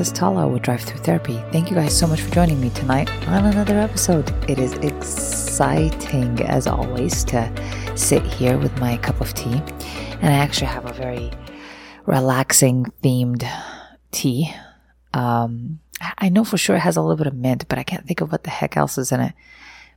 [0.00, 0.40] Good evening, everyone.
[0.40, 1.44] This is Tala with Drive Through Therapy.
[1.52, 4.32] Thank you guys so much for joining me tonight on another episode.
[4.48, 7.52] It is exciting, as always, to
[7.96, 9.62] sit here with my cup of tea.
[10.22, 11.30] And I actually have a very
[12.06, 13.46] relaxing themed
[14.10, 14.50] tea.
[15.12, 15.80] Um,
[16.16, 18.22] I know for sure it has a little bit of mint, but I can't think
[18.22, 19.34] of what the heck else is in it.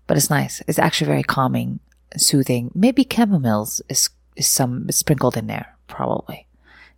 [0.06, 0.62] But it's nice.
[0.68, 1.80] It's actually very calming,
[2.18, 2.72] soothing.
[2.76, 6.46] Maybe chamomiles is, is some sprinkled in there, probably.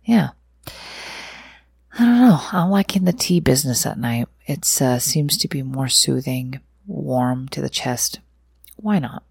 [0.04, 0.30] Yeah.
[1.98, 2.38] I don't know.
[2.52, 4.28] I'm liking the tea business at night.
[4.46, 8.20] It uh, seems to be more soothing, warm to the chest.
[8.76, 9.22] Why not?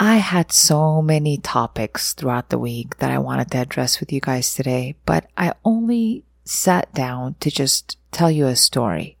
[0.00, 4.20] I had so many topics throughout the week that I wanted to address with you
[4.20, 9.16] guys today, but I only sat down to just tell you a story.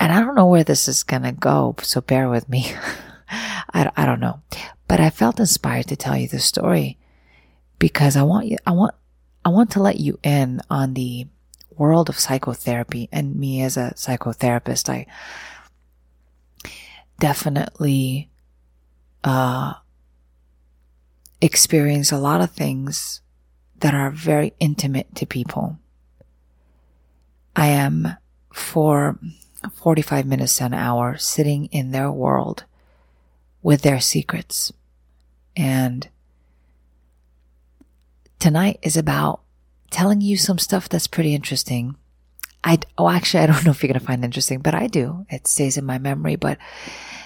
[0.00, 2.72] And I don't know where this is going to go, so bear with me.
[3.30, 4.40] I, I don't know.
[4.88, 6.98] But I felt inspired to tell you the story
[7.82, 8.94] because I want you, I want,
[9.44, 11.26] I want to let you in on the
[11.76, 14.88] world of psychotherapy and me as a psychotherapist.
[14.88, 15.04] I
[17.18, 18.30] definitely,
[19.24, 19.72] uh,
[21.40, 23.20] experience a lot of things
[23.80, 25.76] that are very intimate to people.
[27.56, 28.16] I am
[28.52, 29.18] for
[29.74, 32.62] 45 minutes an hour sitting in their world
[33.60, 34.72] with their secrets
[35.56, 36.08] and
[38.42, 39.40] tonight is about
[39.90, 41.94] telling you some stuff that's pretty interesting.
[42.64, 45.24] I, oh, actually, I don't know if you're going to find interesting, but I do.
[45.30, 46.58] It stays in my memory, but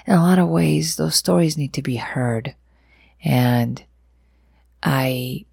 [0.07, 2.55] in a lot of ways, those stories need to be heard.
[3.25, 3.83] And
[4.83, 5.47] I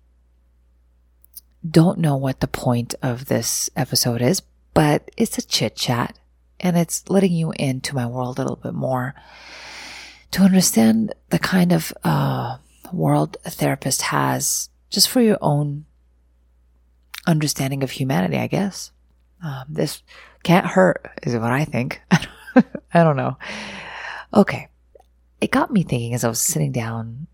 [1.68, 4.42] don't know what the point of this episode is,
[4.74, 6.20] but it's a chit chat
[6.60, 9.16] and it's letting you into my world a little bit more
[10.32, 12.58] to understand the kind of, uh,
[12.92, 15.86] world a therapist has just for your own
[17.26, 18.92] understanding of humanity, I guess.
[19.44, 20.04] Um, this
[20.44, 22.00] can't hurt, is what I think.
[22.12, 23.38] I don't know.
[24.34, 24.70] Okay.
[25.42, 27.28] It got me thinking as I was sitting down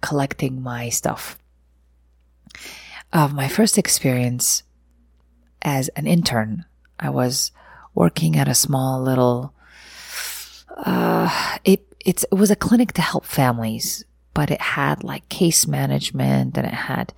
[0.00, 1.38] collecting my stuff.
[3.12, 4.64] Of my first experience
[5.62, 6.64] as an intern,
[6.98, 7.52] I was
[7.94, 9.54] working at a small little,
[10.76, 14.04] uh, it, it was a clinic to help families
[14.34, 17.12] but it had like case management and it had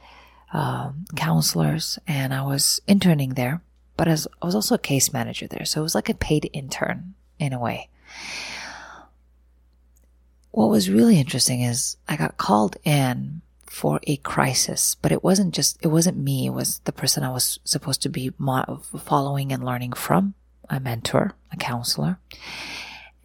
[0.53, 3.63] um, counselors, and I was interning there,
[3.97, 6.49] but as I was also a case manager there, so it was like a paid
[6.53, 7.89] intern in a way.
[10.53, 15.53] What was really interesting is I got called in for a crisis, but it wasn't
[15.53, 16.47] just, it wasn't me.
[16.47, 20.35] It was the person I was supposed to be following and learning from,
[20.71, 22.21] a mentor, a counselor.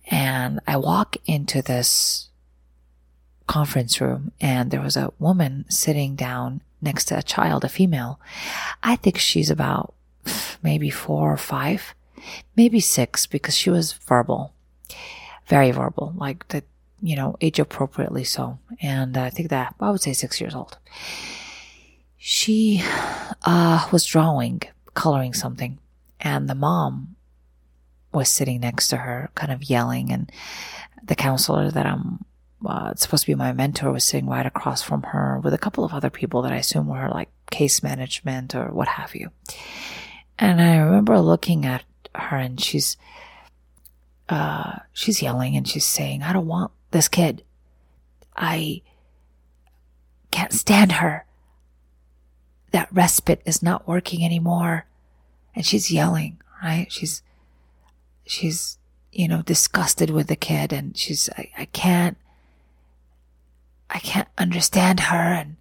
[0.09, 2.28] And I walk into this
[3.49, 8.19] conference room and there was a woman sitting down next to a child, a female.
[8.83, 9.95] I think she's about
[10.61, 11.95] maybe four or five,
[12.55, 14.53] maybe six because she was verbal,
[15.47, 16.63] very verbal, like the,
[17.01, 18.59] you know, age appropriately so.
[18.81, 20.77] And I think that I would say six years old.
[22.17, 22.83] She,
[23.43, 24.61] uh, was drawing,
[24.93, 25.79] coloring something
[26.19, 27.15] and the mom
[28.13, 30.31] was sitting next to her, kind of yelling and
[31.03, 32.25] the counselor that I'm
[32.65, 35.57] uh, it's supposed to be my mentor was sitting right across from her with a
[35.57, 39.31] couple of other people that I assume were like case management or what have you.
[40.37, 41.83] And I remember looking at
[42.15, 42.97] her and she's,
[44.27, 47.43] uh, she's yelling and she's saying, I don't want this kid.
[48.35, 48.81] I
[50.31, 51.25] can't stand her.
[52.71, 54.85] That respite is not working anymore.
[55.55, 56.91] And she's yelling, right?
[56.91, 57.23] She's,
[58.25, 58.77] she's,
[59.11, 62.17] you know, disgusted with the kid and she's, I, I can't,
[63.89, 65.33] I can't understand her.
[65.33, 65.57] And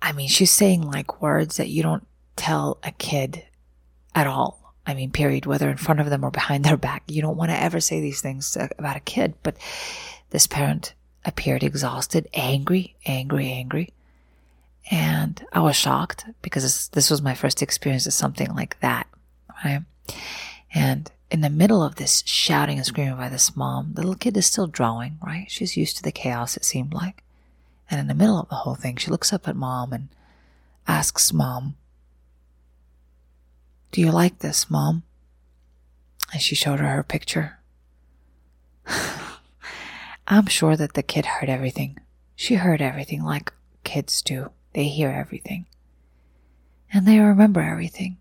[0.00, 2.06] I mean, she's saying like words that you don't
[2.36, 3.44] tell a kid
[4.14, 4.74] at all.
[4.86, 7.02] I mean, period, whether in front of them or behind their back.
[7.08, 9.34] You don't want to ever say these things about a kid.
[9.42, 9.56] But
[10.30, 10.94] this parent
[11.24, 13.92] appeared exhausted, angry, angry, angry.
[14.90, 19.06] And I was shocked because this, this was my first experience of something like that.
[19.62, 19.82] Right.
[20.72, 24.36] And in the middle of this shouting and screaming by this mom, the little kid
[24.36, 25.50] is still drawing, right?
[25.50, 27.22] She's used to the chaos, it seemed like.
[27.90, 30.08] And in the middle of the whole thing, she looks up at mom and
[30.86, 31.76] asks mom,
[33.92, 35.02] Do you like this, mom?
[36.32, 37.58] And she showed her her picture.
[40.28, 41.98] I'm sure that the kid heard everything.
[42.36, 43.52] She heard everything like
[43.84, 44.50] kids do.
[44.74, 45.66] They hear everything.
[46.92, 48.18] And they remember everything.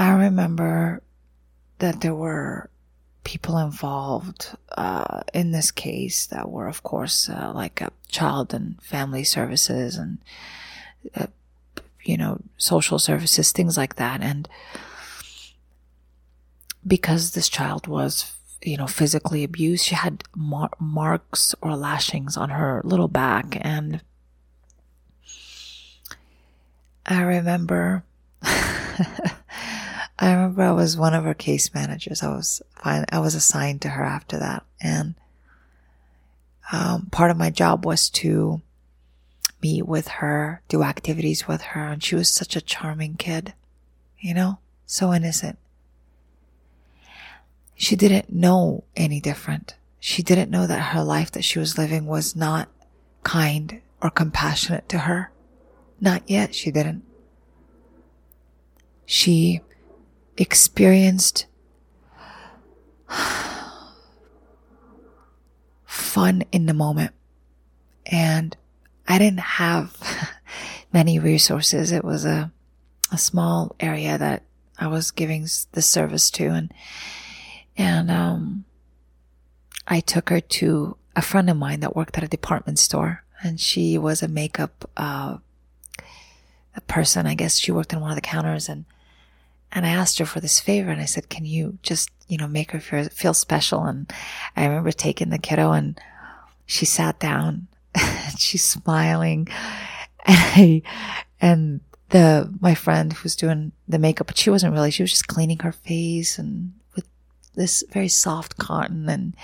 [0.00, 1.02] I remember
[1.78, 2.70] that there were
[3.22, 9.24] people involved uh, in this case that were, of course, uh, like child and family
[9.24, 10.16] services and,
[11.14, 11.26] uh,
[12.02, 14.22] you know, social services, things like that.
[14.22, 14.48] And
[16.86, 18.32] because this child was,
[18.62, 23.58] you know, physically abused, she had mar- marks or lashings on her little back.
[23.60, 24.00] And
[27.04, 28.02] I remember.
[30.20, 32.22] I remember I was one of her case managers.
[32.22, 33.06] I was fine.
[33.10, 34.64] I was assigned to her after that.
[34.80, 35.14] And,
[36.70, 38.60] um, part of my job was to
[39.62, 41.86] meet with her, do activities with her.
[41.88, 43.54] And she was such a charming kid,
[44.18, 45.58] you know, so innocent.
[47.74, 49.74] She didn't know any different.
[50.00, 52.68] She didn't know that her life that she was living was not
[53.22, 55.32] kind or compassionate to her.
[55.98, 56.54] Not yet.
[56.54, 57.04] She didn't.
[59.06, 59.62] She
[60.40, 61.46] experienced
[65.84, 67.12] fun in the moment.
[68.06, 68.56] And
[69.06, 69.96] I didn't have
[70.92, 71.92] many resources.
[71.92, 72.50] It was a,
[73.12, 74.42] a small area that
[74.78, 76.72] I was giving the service to and,
[77.76, 78.64] and, um,
[79.86, 83.60] I took her to a friend of mine that worked at a department store and
[83.60, 85.38] she was a makeup, uh,
[86.76, 87.26] a person.
[87.26, 88.84] I guess she worked on one of the counters and
[89.72, 92.48] and I asked her for this favor and I said, can you just, you know,
[92.48, 93.84] make her feel, feel special?
[93.84, 94.12] And
[94.56, 96.00] I remember taking the kiddo and
[96.66, 99.48] she sat down and she's smiling
[100.26, 100.82] and I,
[101.40, 101.80] and
[102.10, 105.60] the, my friend who's doing the makeup, but she wasn't really, she was just cleaning
[105.60, 107.08] her face and with
[107.54, 109.34] this very soft cotton and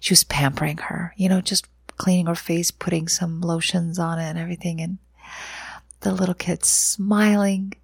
[0.00, 1.66] she was pampering her, you know, just
[1.98, 4.80] cleaning her face, putting some lotions on it and everything.
[4.80, 4.98] And
[6.00, 7.74] the little kid smiling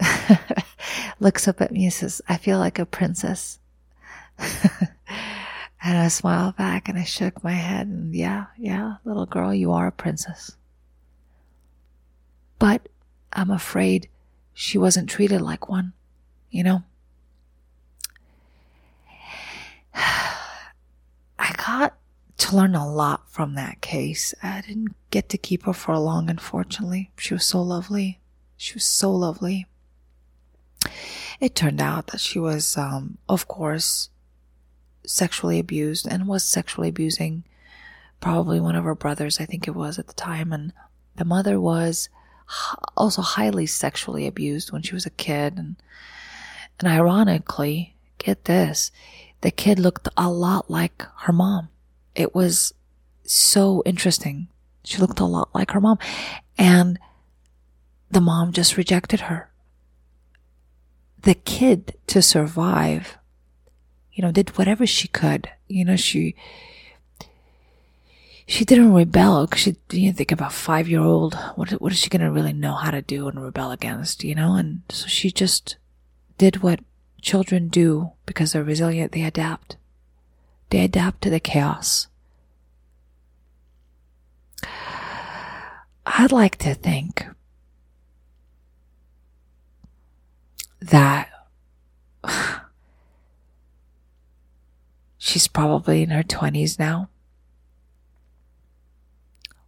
[1.20, 3.58] looks up at me and says, I feel like a princess.
[4.38, 9.72] and I smiled back and I shook my head and yeah, yeah, little girl, you
[9.72, 10.56] are a princess.
[12.58, 12.88] But
[13.32, 14.08] I'm afraid
[14.54, 15.92] she wasn't treated like one,
[16.50, 16.82] you know?
[19.94, 21.96] I got
[22.38, 24.34] to learn a lot from that case.
[24.42, 27.10] I didn't get to keep her for long, unfortunately.
[27.16, 28.20] She was so lovely.
[28.56, 29.66] She was so lovely.
[31.40, 34.10] It turned out that she was, um, of course,
[35.04, 37.44] sexually abused and was sexually abusing
[38.20, 40.52] probably one of her brothers, I think it was at the time.
[40.52, 40.72] And
[41.16, 42.08] the mother was
[42.96, 45.58] also highly sexually abused when she was a kid.
[45.58, 45.76] And,
[46.80, 48.90] and ironically, get this,
[49.42, 51.68] the kid looked a lot like her mom.
[52.14, 52.72] It was
[53.24, 54.48] so interesting.
[54.84, 55.98] She looked a lot like her mom.
[56.56, 56.98] And
[58.10, 59.50] the mom just rejected her
[61.26, 63.18] the kid to survive,
[64.12, 65.50] you know, did whatever she could.
[65.66, 66.36] You know, she,
[68.46, 71.34] she didn't rebel because she didn't think about five year old.
[71.56, 74.36] What, what is she going to really know how to do and rebel against, you
[74.36, 74.54] know?
[74.54, 75.76] And so she just
[76.38, 76.78] did what
[77.20, 79.10] children do because they're resilient.
[79.10, 79.76] They adapt.
[80.70, 82.06] They adapt to the chaos.
[86.06, 87.26] I'd like to think
[90.86, 91.28] that
[95.18, 97.08] she's probably in her 20s now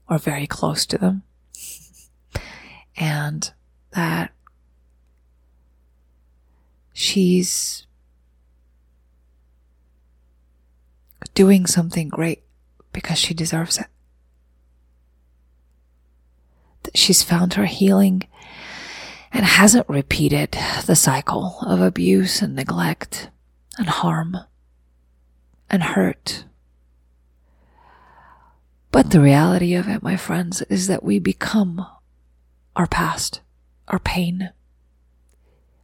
[0.08, 1.22] or very close to them.
[2.96, 3.52] And
[3.92, 4.32] that
[6.92, 7.86] she's
[11.34, 12.42] doing something great
[12.92, 13.86] because she deserves it.
[16.82, 18.26] That she's found her healing
[19.32, 20.56] and hasn't repeated
[20.86, 23.30] the cycle of abuse and neglect
[23.76, 24.36] and harm
[25.70, 26.44] and hurt.
[28.90, 31.86] But the reality of it, my friends, is that we become
[32.74, 33.42] our past,
[33.88, 34.50] our pain.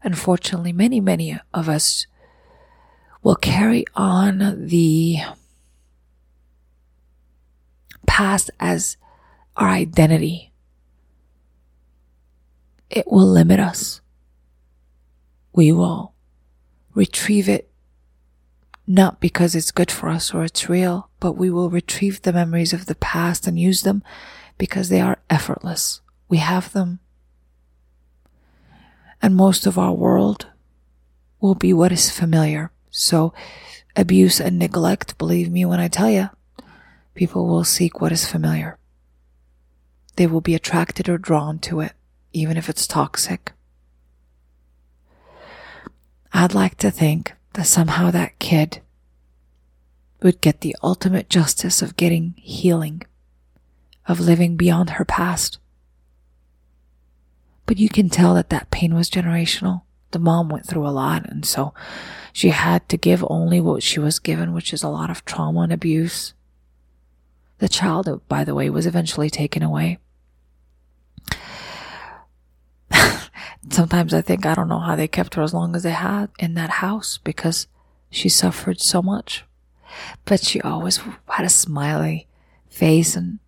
[0.03, 2.07] Unfortunately, many, many of us
[3.23, 5.19] will carry on the
[8.07, 8.97] past as
[9.57, 10.53] our identity
[12.95, 14.01] it will limit us.
[15.53, 16.15] We will
[16.95, 17.69] retrieve it
[18.87, 22.73] not because it's good for us or it's real, but we will retrieve the memories
[22.73, 24.03] of the past and use them
[24.59, 26.01] because they are effortless.
[26.29, 27.01] We have them.
[29.21, 30.47] And most of our world
[31.41, 32.71] will be what is familiar.
[32.91, 33.35] So
[33.97, 36.31] abuse and neglect, believe me when I tell you,
[37.15, 38.79] people will seek what is familiar.
[40.17, 41.95] They will be attracted or drawn to it
[42.35, 43.53] even if it's toxic.
[46.33, 48.83] I'd like to think that somehow that kid
[50.21, 53.03] would get the ultimate justice of getting healing,
[54.07, 55.59] of living beyond her past.
[57.67, 59.83] But you can tell that that pain was generational.
[60.11, 61.73] The mom went through a lot, and so
[62.33, 65.61] she had to give only what she was given, which is a lot of trauma
[65.61, 66.35] and abuse.
[67.59, 69.99] The child, by the way, was eventually taken away.
[73.71, 76.29] Sometimes I think I don't know how they kept her as long as they had
[76.39, 77.67] in that house because
[78.11, 79.45] she suffered so much.
[80.25, 82.27] But she always had a smiley
[82.69, 83.39] face and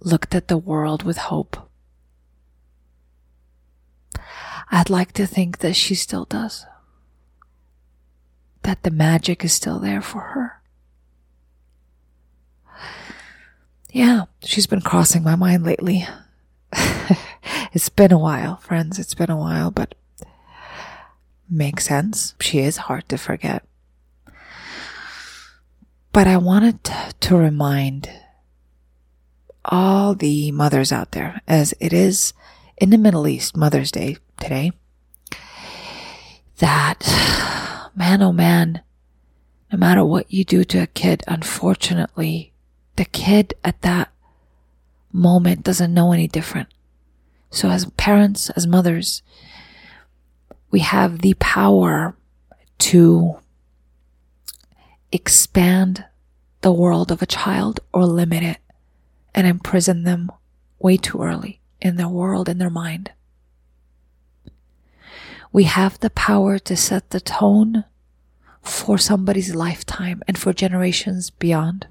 [0.00, 1.68] looked at the world with hope.
[4.70, 6.66] I'd like to think that she still does.
[8.62, 10.62] That the magic is still there for her.
[13.92, 16.06] Yeah, she's been crossing my mind lately.
[17.72, 18.98] it's been a while, friends.
[18.98, 19.94] It's been a while, but
[21.48, 22.34] makes sense.
[22.40, 23.64] She is hard to forget.
[26.12, 26.82] But I wanted
[27.20, 28.10] to remind
[29.64, 32.32] all the mothers out there, as it is
[32.78, 34.72] in the Middle East, Mother's Day today,
[36.58, 37.02] that
[37.96, 38.82] man, oh man,
[39.70, 42.52] no matter what you do to a kid, unfortunately,
[42.96, 44.10] the kid at that
[45.12, 46.68] moment doesn't know any different.
[47.50, 49.22] So as parents, as mothers,
[50.70, 52.16] we have the power
[52.78, 53.38] to
[55.12, 56.04] expand
[56.60, 58.58] the world of a child or limit it
[59.34, 60.30] and imprison them
[60.78, 63.12] way too early in their world, in their mind.
[65.52, 67.84] We have the power to set the tone
[68.60, 71.86] for somebody's lifetime and for generations beyond.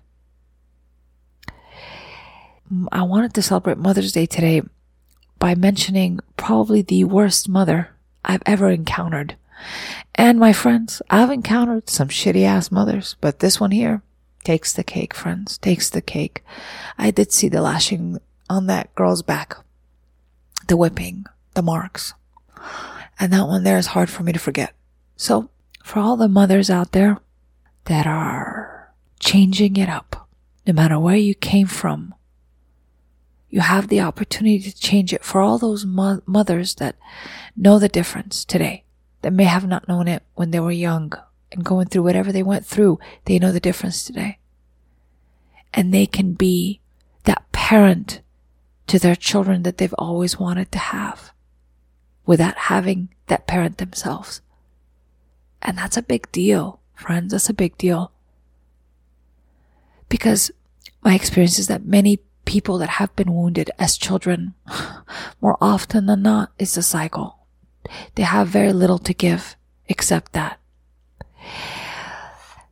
[2.91, 4.61] I wanted to celebrate Mother's Day today
[5.39, 7.89] by mentioning probably the worst mother
[8.23, 9.35] I've ever encountered.
[10.15, 14.01] And my friends, I've encountered some shitty ass mothers, but this one here
[14.43, 16.43] takes the cake, friends, takes the cake.
[16.97, 19.57] I did see the lashing on that girl's back,
[20.67, 22.13] the whipping, the marks.
[23.19, 24.73] And that one there is hard for me to forget.
[25.17, 25.49] So,
[25.83, 27.17] for all the mothers out there
[27.85, 30.27] that are changing it up,
[30.67, 32.13] no matter where you came from,
[33.55, 36.97] you have the opportunity to change it for all those mo- mothers that
[37.55, 38.83] know the difference today,
[39.21, 41.13] that may have not known it when they were young
[41.53, 44.39] and going through whatever they went through, they know the difference today.
[45.73, 46.81] And they can be
[47.23, 48.19] that parent
[48.87, 51.31] to their children that they've always wanted to have
[52.25, 54.41] without having that parent themselves.
[55.61, 57.31] And that's a big deal, friends.
[57.31, 58.11] That's a big deal.
[60.09, 60.51] Because
[61.01, 64.53] my experience is that many people that have been wounded as children,
[65.41, 67.39] more often than not, is a cycle.
[68.15, 69.55] They have very little to give
[69.87, 70.59] except that.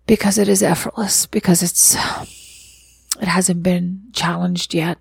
[0.06, 1.96] Because it is effortless, because it's,
[3.22, 4.98] it hasn't been challenged yet.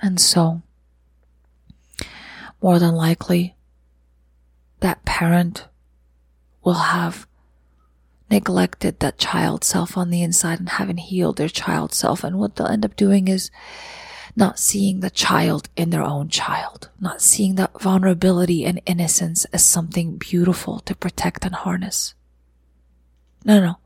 [0.00, 0.62] And so,
[2.60, 3.56] more than likely,
[4.80, 5.66] that parent
[6.62, 7.26] will have
[8.30, 12.24] neglected that child self on the inside and haven't healed their child self.
[12.24, 13.50] And what they'll end up doing is
[14.36, 19.64] not seeing the child in their own child, not seeing that vulnerability and innocence as
[19.64, 22.14] something beautiful to protect and harness.
[23.44, 23.76] No, no.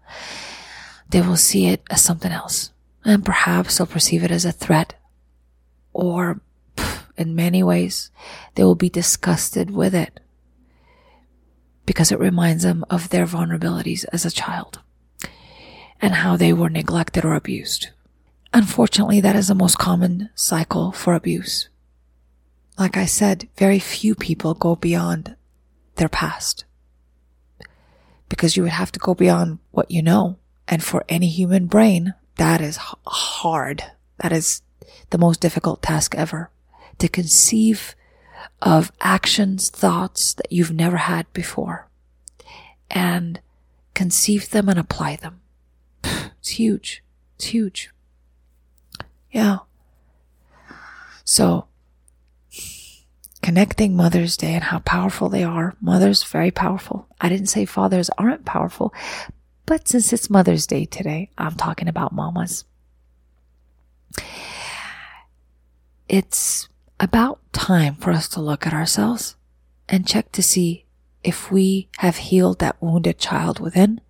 [1.10, 2.70] They will see it as something else.
[3.04, 4.94] And perhaps they'll perceive it as a threat
[5.92, 6.40] or
[7.18, 8.10] in many ways,
[8.54, 10.20] they will be disgusted with it
[11.88, 14.78] because it reminds them of their vulnerabilities as a child
[16.02, 17.88] and how they were neglected or abused.
[18.52, 21.70] Unfortunately, that is the most common cycle for abuse.
[22.78, 25.34] Like I said, very few people go beyond
[25.94, 26.66] their past
[28.28, 30.36] because you would have to go beyond what you know.
[30.68, 33.82] And for any human brain, that is hard.
[34.18, 34.60] That is
[35.08, 36.50] the most difficult task ever
[36.98, 37.94] to conceive
[38.62, 41.88] of actions, thoughts that you've never had before
[42.90, 43.40] and
[43.94, 45.40] conceive them and apply them.
[46.38, 47.02] It's huge.
[47.36, 47.90] It's huge.
[49.30, 49.58] Yeah.
[51.24, 51.66] So,
[53.42, 55.76] connecting Mother's Day and how powerful they are.
[55.80, 57.06] Mothers, very powerful.
[57.20, 58.94] I didn't say fathers aren't powerful,
[59.66, 62.64] but since it's Mother's Day today, I'm talking about mamas.
[66.08, 66.68] It's
[67.00, 69.36] about time for us to look at ourselves
[69.88, 70.84] and check to see
[71.22, 74.00] if we have healed that wounded child within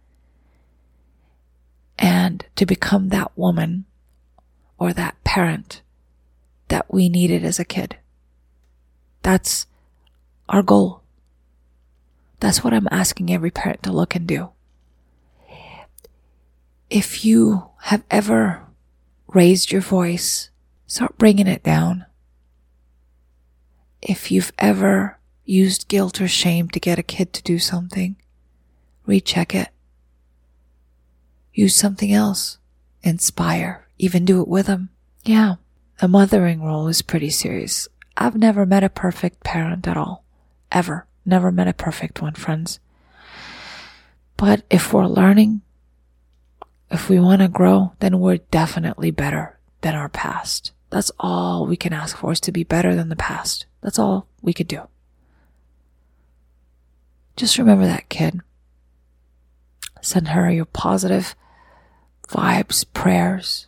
[1.99, 3.85] and to become that woman
[4.79, 5.83] or that parent
[6.69, 7.97] that we needed as a kid.
[9.23, 9.67] That's
[10.49, 11.03] our goal.
[12.41, 14.51] That's what I'm asking every parent to look and do.
[16.89, 18.67] If you have ever
[19.27, 20.51] raised your voice,
[20.87, 22.07] start bringing it down.
[24.01, 28.17] If you've ever used guilt or shame to get a kid to do something,
[29.07, 29.69] recheck it.
[31.53, 32.59] Use something else.
[33.03, 33.87] Inspire.
[33.99, 34.91] Even do it with them.
[35.25, 35.57] Yeah.
[36.01, 37.89] The mothering role is pretty serious.
[38.17, 40.25] I've never met a perfect parent at all.
[40.71, 41.07] Ever.
[41.25, 42.79] Never met a perfect one, friends.
[44.37, 45.63] But if we're learning,
[46.91, 50.73] if we want to grow, then we're definitely better than our past.
[50.91, 53.67] That's all we can ask for is to be better than the past.
[53.81, 54.89] That's all we could do.
[57.37, 58.41] Just remember that kid.
[60.03, 61.35] Send her your positive
[62.29, 63.67] vibes, prayers.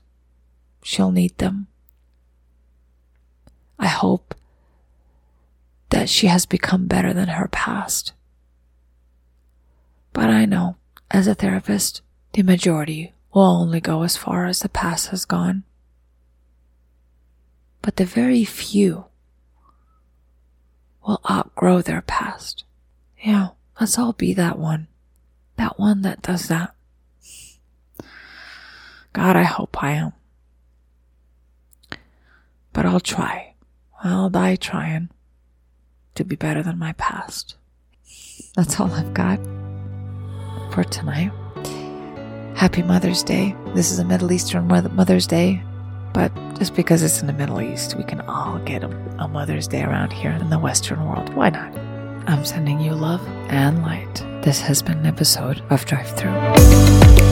[0.82, 1.68] She'll need them.
[3.78, 4.34] I hope
[5.90, 8.12] that she has become better than her past.
[10.12, 10.76] But I know,
[11.10, 12.02] as a therapist,
[12.32, 15.64] the majority will only go as far as the past has gone.
[17.82, 19.06] But the very few
[21.06, 22.64] will outgrow their past.
[23.22, 23.48] Yeah,
[23.80, 24.88] let's all be that one.
[25.56, 26.74] That one that does that.
[29.12, 30.12] God, I hope I am.
[32.72, 33.54] But I'll try.
[34.02, 35.10] I'll die trying
[36.14, 37.56] to be better than my past.
[38.56, 39.38] That's all I've got
[40.72, 41.32] for tonight.
[42.56, 43.54] Happy Mother's Day.
[43.74, 45.62] This is a Middle Eastern Mother's Day,
[46.12, 48.88] but just because it's in the Middle East, we can all get a,
[49.18, 51.32] a Mother's Day around here in the Western world.
[51.34, 51.76] Why not?
[52.28, 54.14] I'm sending you love and light.
[54.42, 57.29] This has been an episode of Drive Through.